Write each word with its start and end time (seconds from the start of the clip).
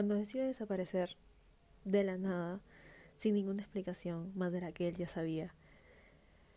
Cuando 0.00 0.14
decidió 0.14 0.46
desaparecer, 0.46 1.14
de 1.84 2.04
la 2.04 2.16
nada, 2.16 2.62
sin 3.16 3.34
ninguna 3.34 3.60
explicación 3.60 4.32
más 4.34 4.50
de 4.50 4.62
la 4.62 4.72
que 4.72 4.88
él 4.88 4.96
ya 4.96 5.06
sabía, 5.06 5.54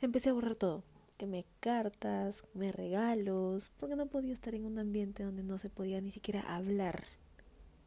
empecé 0.00 0.30
a 0.30 0.34
borrar 0.34 0.54
todo. 0.54 0.84
Que 1.16 1.26
me 1.26 1.44
cartas, 1.58 2.44
me 2.54 2.70
regalos, 2.70 3.72
porque 3.80 3.96
no 3.96 4.06
podía 4.06 4.32
estar 4.32 4.54
en 4.54 4.64
un 4.64 4.78
ambiente 4.78 5.24
donde 5.24 5.42
no 5.42 5.58
se 5.58 5.68
podía 5.68 6.00
ni 6.00 6.12
siquiera 6.12 6.42
hablar. 6.42 7.06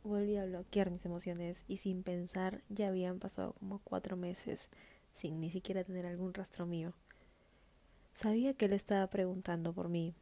Volví 0.03 0.35
a 0.35 0.43
bloquear 0.43 0.91
mis 0.91 1.05
emociones 1.05 1.63
y 1.65 1.77
sin 1.77 2.03
pensar 2.03 2.59
ya 2.67 2.89
habían 2.89 3.19
pasado 3.19 3.53
como 3.53 3.79
cuatro 3.79 4.17
meses 4.17 4.67
sin 5.13 5.39
ni 5.39 5.49
siquiera 5.49 5.85
tener 5.85 6.05
algún 6.05 6.33
rastro 6.33 6.65
mío. 6.65 6.93
Sabía 8.13 8.53
que 8.53 8.65
él 8.65 8.73
estaba 8.73 9.07
preguntando 9.09 9.71
por 9.71 9.87
mí, 9.87 10.13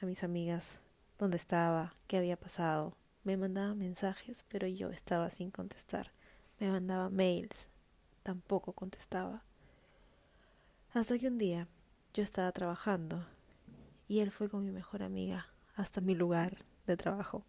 a 0.00 0.06
mis 0.06 0.24
amigas, 0.24 0.80
dónde 1.20 1.36
estaba, 1.36 1.94
qué 2.08 2.16
había 2.16 2.36
pasado. 2.36 2.96
Me 3.24 3.36
mandaba 3.36 3.74
mensajes, 3.74 4.44
pero 4.48 4.66
yo 4.66 4.90
estaba 4.90 5.30
sin 5.30 5.52
contestar. 5.52 6.10
Me 6.58 6.68
mandaba 6.68 7.08
mails, 7.08 7.68
tampoco 8.24 8.72
contestaba. 8.72 9.44
Hasta 10.92 11.18
que 11.18 11.28
un 11.28 11.38
día 11.38 11.68
yo 12.14 12.22
estaba 12.22 12.50
trabajando 12.50 13.24
y 14.08 14.18
él 14.20 14.32
fue 14.32 14.48
con 14.48 14.64
mi 14.64 14.72
mejor 14.72 15.02
amiga 15.04 15.46
hasta 15.76 16.00
mi 16.00 16.14
lugar 16.14 16.58
de 16.86 16.96
trabajo 16.96 17.44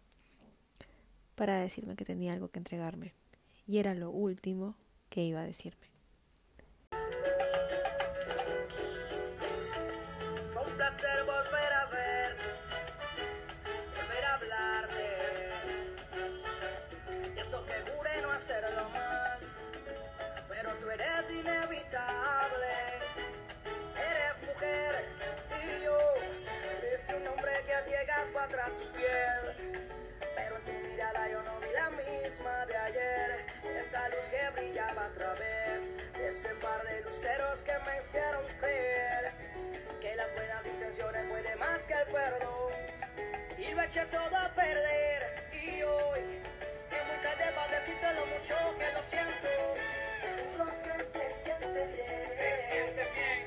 para 1.34 1.58
decirme 1.58 1.96
que 1.96 2.04
tenía 2.04 2.32
algo 2.32 2.48
que 2.48 2.60
entregarme 2.60 3.12
y 3.66 3.78
era 3.78 3.94
lo 3.94 4.10
último 4.10 4.76
que 5.10 5.24
iba 5.24 5.40
a 5.40 5.44
decirme. 5.44 5.88
un 10.66 10.76
placer 10.76 11.24
volver 11.24 11.73
a 34.98 35.08
través 35.08 35.90
de 36.14 36.28
ese 36.28 36.48
par 36.56 36.82
de 36.86 37.00
luceros 37.02 37.58
que 37.60 37.72
me 37.72 37.98
hicieron 37.98 38.44
creer 38.60 39.32
que 40.00 40.14
las 40.14 40.32
buenas 40.34 40.66
intenciones 40.66 41.26
pueden 41.28 41.58
más 41.58 41.82
que 41.82 41.94
el 41.94 42.06
perdón. 42.12 42.72
Y 43.58 43.74
lo 43.74 43.82
eché 43.82 44.04
todo 44.06 44.36
a 44.36 44.48
perder. 44.54 45.50
Y 45.52 45.82
hoy 45.82 46.20
es 46.20 47.02
muy 47.08 47.18
tarde 47.22 47.44
para 47.54 47.80
decirte 47.80 48.14
lo 48.14 48.26
mucho 48.26 48.54
que 48.78 48.92
lo 48.92 49.02
siento. 49.02 49.48
Lo 50.58 50.66
que 50.82 50.94
se 51.12 51.24
siente 51.42 51.86
bien. 51.96 52.24
Se 52.38 52.48
siente 52.70 53.04
bien. 53.14 53.40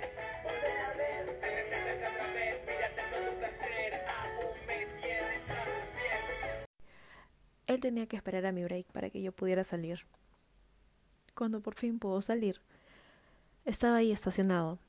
Volver 0.44 0.78
a 0.78 0.90
verte. 0.98 1.34
Tenerte 1.40 1.78
cerca 1.84 2.10
otra 2.10 2.28
vez, 2.34 2.62
mirarte 2.68 3.02
con 3.12 3.20
tu 3.26 3.40
placer. 3.40 3.90
Aún 4.08 4.56
me 4.68 4.86
tienes 5.02 5.44
a 5.50 5.64
tus 5.64 5.86
pies. 5.96 6.68
Él 7.68 7.80
tenía 7.80 8.08
que 8.08 8.16
esperar 8.18 8.46
a 8.46 8.52
mi 8.52 8.64
break 8.64 8.88
para 8.92 9.10
que 9.10 9.22
yo 9.22 9.32
pudiera 9.32 9.64
salir. 9.64 10.06
Cuando 11.38 11.62
por 11.62 11.76
fin 11.76 12.00
pudo 12.00 12.20
salir, 12.22 12.62
estaba 13.64 13.98
ahí 13.98 14.12
estacionado, 14.12 14.80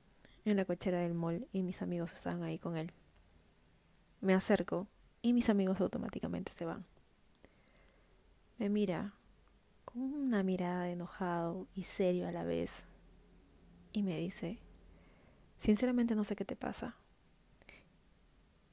en 0.47 0.57
la 0.57 0.65
cochera 0.65 1.01
del 1.01 1.13
mall, 1.13 1.47
y 1.53 1.63
mis 1.63 1.83
amigos 1.83 2.15
estaban 2.15 2.43
ahí 2.43 2.59
con 2.59 2.79
él. 2.79 2.91
Me 4.23 4.33
acerco 4.33 4.89
y 5.21 5.35
mis 5.35 5.51
amigos 5.51 5.79
automáticamente 5.83 6.53
se 6.53 6.65
van. 6.65 6.87
Me 8.57 8.71
mira 8.71 9.13
con 9.85 10.01
una 10.01 10.43
mirada 10.43 10.85
de 10.85 10.93
enojado 10.93 11.67
y 11.75 11.83
serio 11.83 12.27
a 12.27 12.33
la 12.33 12.45
vez 12.45 12.87
y 13.93 14.03
me 14.03 14.17
dice, 14.17 14.59
sinceramente 15.59 16.15
no 16.15 16.25
sé 16.25 16.35
qué 16.35 16.47
te 16.47 16.57
pasa 16.57 16.97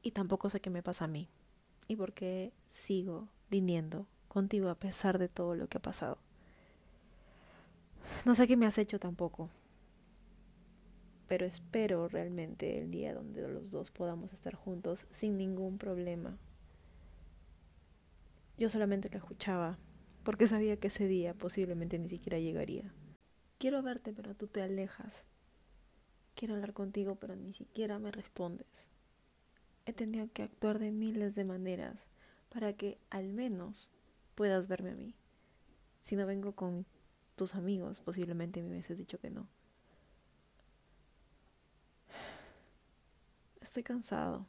y 0.02 0.12
tampoco 0.12 0.50
sé 0.50 0.62
qué 0.62 0.70
me 0.70 0.82
pasa 0.82 1.06
a 1.06 1.10
mí 1.10 1.28
y 1.90 1.98
por 1.98 2.14
qué 2.14 2.54
sigo 2.70 3.28
viniendo 3.50 4.08
contigo 4.30 4.70
a 4.70 4.76
pesar 4.76 5.20
de 5.20 5.28
todo 5.28 5.56
lo 5.56 5.68
que 5.68 5.78
ha 5.78 5.82
pasado. 5.82 6.25
No 8.26 8.34
sé 8.34 8.48
qué 8.48 8.58
me 8.58 8.66
has 8.66 8.80
hecho 8.80 9.00
tampoco, 9.00 9.52
pero 11.28 11.46
espero 11.46 12.08
realmente 12.08 12.80
el 12.80 12.90
día 12.90 13.14
donde 13.14 13.48
los 13.48 13.70
dos 13.70 13.92
podamos 13.92 14.34
estar 14.34 14.56
juntos 14.56 15.06
sin 15.12 15.38
ningún 15.38 15.78
problema. 15.78 16.40
Yo 18.58 18.68
solamente 18.72 19.12
lo 19.12 19.20
escuchaba 19.20 19.78
porque 20.24 20.48
sabía 20.48 20.78
que 20.78 20.88
ese 20.88 21.08
día 21.08 21.36
posiblemente 21.36 22.00
ni 22.00 22.10
siquiera 22.10 22.40
llegaría. 22.40 22.92
Quiero 23.60 23.84
verte, 23.84 24.12
pero 24.12 24.34
tú 24.34 24.48
te 24.48 24.64
alejas. 24.64 25.26
Quiero 26.34 26.56
hablar 26.56 26.74
contigo, 26.74 27.18
pero 27.18 27.36
ni 27.36 27.54
siquiera 27.54 28.00
me 28.00 28.12
respondes. 28.12 28.88
He 29.86 29.94
tenido 29.94 30.32
que 30.34 30.42
actuar 30.42 30.80
de 30.80 30.92
miles 30.92 31.36
de 31.36 31.46
maneras 31.46 32.10
para 32.50 32.74
que 32.74 32.98
al 33.12 33.34
menos 33.34 33.92
puedas 34.34 34.68
verme 34.68 34.94
a 34.94 34.96
mí. 34.96 35.14
Si 36.02 36.16
no 36.16 36.26
vengo 36.26 36.54
con 36.54 36.88
tus 37.36 37.56
amigos, 37.56 38.00
posiblemente 38.00 38.62
me 38.62 38.70
hubieses 38.70 38.98
dicho 38.98 39.20
que 39.20 39.30
no. 39.30 39.48
Estoy 43.62 43.84
cansado. 43.84 44.46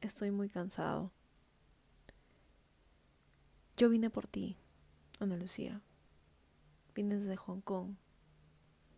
Estoy 0.00 0.30
muy 0.30 0.48
cansado. 0.48 1.12
Yo 3.76 3.88
vine 3.88 4.10
por 4.10 4.26
ti, 4.26 4.56
Ana 5.20 5.36
Lucía. 5.36 5.80
Vine 6.94 7.16
desde 7.16 7.36
Hong 7.36 7.60
Kong 7.60 7.94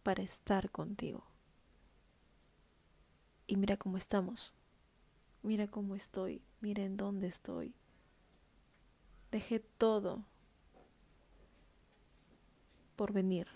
para 0.02 0.22
estar 0.22 0.70
contigo. 0.70 1.24
Y 3.46 3.56
mira 3.56 3.76
cómo 3.76 3.98
estamos. 3.98 4.54
Mira 5.42 5.68
cómo 5.68 5.94
estoy. 5.94 6.42
Mira 6.60 6.82
en 6.82 6.96
dónde 6.96 7.28
estoy. 7.28 7.74
Dejé 9.30 9.60
todo 9.60 10.24
por 12.96 13.12
venir. 13.12 13.46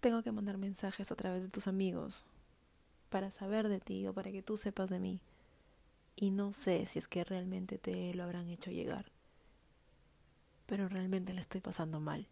Tengo 0.00 0.22
que 0.22 0.32
mandar 0.32 0.58
mensajes 0.58 1.10
a 1.10 1.16
través 1.16 1.42
de 1.42 1.48
tus 1.48 1.66
amigos 1.66 2.24
para 3.08 3.30
saber 3.30 3.68
de 3.68 3.80
ti 3.80 4.06
o 4.06 4.12
para 4.12 4.30
que 4.30 4.42
tú 4.42 4.56
sepas 4.56 4.90
de 4.90 5.00
mí. 5.00 5.20
Y 6.14 6.30
no 6.30 6.52
sé 6.52 6.84
si 6.86 6.98
es 6.98 7.08
que 7.08 7.24
realmente 7.24 7.78
te 7.78 8.12
lo 8.14 8.24
habrán 8.24 8.48
hecho 8.48 8.70
llegar. 8.70 9.06
Pero 10.66 10.88
realmente 10.88 11.32
le 11.32 11.40
estoy 11.40 11.60
pasando 11.60 12.00
mal. 12.00 12.26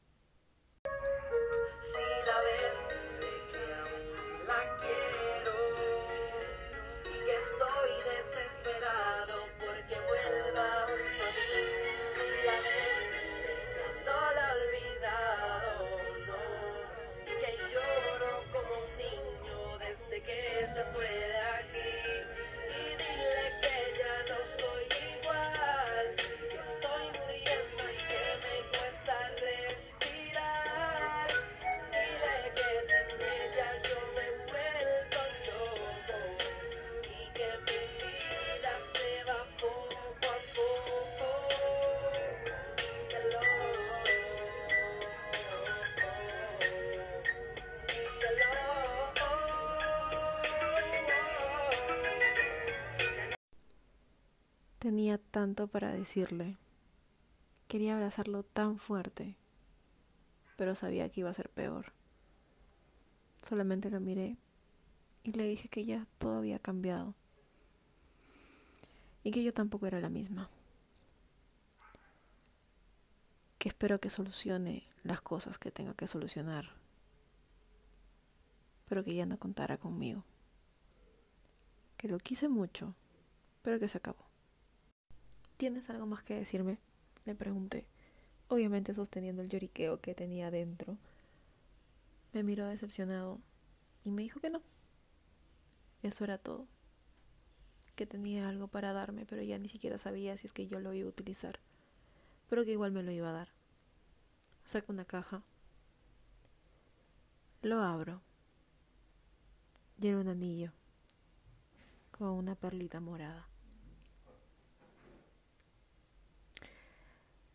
Tanto 55.19 55.67
para 55.67 55.93
decirle. 55.93 56.57
Quería 57.69 57.95
abrazarlo 57.95 58.43
tan 58.43 58.79
fuerte, 58.79 59.37
pero 60.57 60.75
sabía 60.75 61.09
que 61.09 61.21
iba 61.21 61.31
a 61.31 61.35
ser 61.35 61.49
peor. 61.51 61.93
Solamente 63.49 63.91
lo 63.91 64.01
miré 64.01 64.37
y 65.25 65.33
le 65.33 65.47
dije 65.47 65.69
que 65.69 65.85
ya 65.85 66.07
todo 66.19 66.39
había 66.39 66.59
cambiado 66.59 67.15
y 69.25 69.31
que 69.31 69.43
yo 69.43 69.53
tampoco 69.53 69.87
era 69.87 70.01
la 70.01 70.09
misma. 70.09 70.49
Que 73.59 73.69
espero 73.69 73.99
que 73.99 74.11
solucione 74.11 74.85
las 75.03 75.21
cosas 75.21 75.59
que 75.59 75.73
tenga 75.73 75.95
que 75.95 76.07
solucionar, 76.07 76.71
pero 78.89 79.03
que 79.03 79.15
ya 79.15 79.27
no 79.27 79.39
contara 79.39 79.79
conmigo. 79.79 80.25
Que 81.97 82.07
lo 82.07 82.19
quise 82.19 82.49
mucho, 82.49 82.95
pero 83.63 83.81
que 83.81 83.89
se 83.89 83.99
acabó. 83.99 84.26
¿Tienes 85.57 85.89
algo 85.91 86.07
más 86.07 86.23
que 86.23 86.35
decirme? 86.35 86.79
Le 87.25 87.35
pregunté, 87.35 87.87
obviamente 88.49 88.95
sosteniendo 88.95 89.43
el 89.43 89.49
lloriqueo 89.49 90.01
que 90.01 90.15
tenía 90.15 90.51
dentro. 90.51 90.99
Me 92.33 92.43
miró 92.43 92.67
decepcionado 92.67 93.41
y 94.05 94.11
me 94.11 94.23
dijo 94.23 94.41
que 94.41 94.51
no. 94.51 94.63
Eso 96.03 96.25
era 96.25 96.39
todo. 96.39 96.67
Que 97.95 98.07
tenía 98.07 98.49
algo 98.49 98.69
para 98.69 98.93
darme, 98.93 99.25
pero 99.25 99.43
ya 99.43 99.59
ni 99.59 99.69
siquiera 99.69 99.97
sabía 99.97 100.37
si 100.37 100.47
es 100.47 100.53
que 100.53 100.67
yo 100.67 100.79
lo 100.79 100.93
iba 100.93 101.07
a 101.07 101.11
utilizar. 101.11 101.59
Pero 102.49 102.65
que 102.65 102.73
igual 102.73 102.93
me 102.93 103.03
lo 103.03 103.11
iba 103.11 103.31
a 103.31 103.33
dar. 103.33 103.49
Saco 104.65 104.93
una 104.93 105.07
caja. 105.07 105.43
Lo 107.63 107.81
abro. 107.81 108.21
Y 109.99 110.13
un 110.13 110.29
anillo 110.29 110.73
con 112.11 112.29
una 112.29 112.55
perlita 112.55 113.01
morada. 113.01 113.49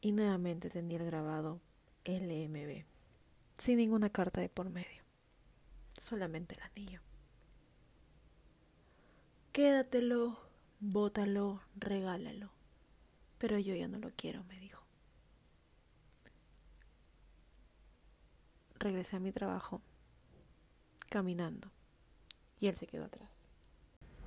Y 0.01 0.11
nuevamente 0.13 0.71
tenía 0.71 0.97
el 0.97 1.05
grabado 1.05 1.61
LMB, 2.05 2.83
sin 3.57 3.77
ninguna 3.77 4.09
carta 4.09 4.41
de 4.41 4.49
por 4.49 4.69
medio, 4.71 5.03
solamente 5.93 6.55
el 6.55 6.61
anillo. 6.61 7.01
Quédatelo, 9.51 10.39
bótalo, 10.79 11.61
regálalo, 11.75 12.49
pero 13.37 13.59
yo 13.59 13.75
ya 13.75 13.87
no 13.87 13.99
lo 13.99 14.09
quiero, 14.15 14.43
me 14.45 14.59
dijo. 14.59 14.81
Regresé 18.79 19.17
a 19.17 19.19
mi 19.19 19.31
trabajo, 19.31 19.81
caminando, 21.09 21.69
y 22.59 22.67
él 22.67 22.75
se 22.75 22.87
quedó 22.87 23.05
atrás. 23.05 23.40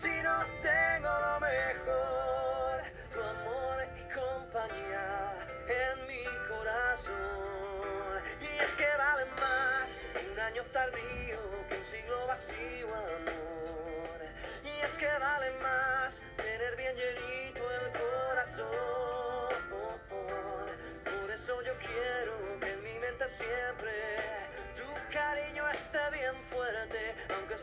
si 0.00 0.08
no 0.22 0.44
tengo 0.62 1.12
lo 1.26 1.40
mejor, 1.40 2.82
tu 3.12 3.20
amor 3.20 3.76
y 4.00 4.14
compañía 4.14 5.34
en 5.68 6.06
mi 6.06 6.24
corazón. 6.48 8.22
Y 8.40 8.46
es 8.64 8.70
que 8.74 8.88
vale 8.96 9.24
más 9.36 9.96
un 10.32 10.40
año 10.40 10.62
tardío 10.72 11.40
que 11.68 11.76
un 11.76 11.84
siglo 11.84 12.26
vacío, 12.26 12.88
amor. 12.88 14.18
Y 14.64 14.84
es 14.84 14.92
que 14.92 15.08
vale 15.18 15.50
más 15.62 16.20
tener 16.36 16.76
bien 16.76 16.96
llenito 16.96 17.62
el 17.70 17.92
corazón. 17.92 18.72
Por 21.04 21.30
eso 21.30 21.62
yo 21.62 21.74
quiero 21.78 22.60
que 22.60 22.72
en 22.72 22.82
mi 22.82 22.98
mente 22.98 23.28
siempre 23.28 24.01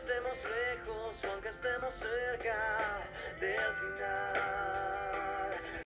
estemos 0.00 0.38
lejos 0.44 1.24
o 1.24 1.32
aunque 1.32 1.48
estemos 1.50 1.94
cerca 1.94 2.56
del 3.38 3.74
final. 3.74 4.79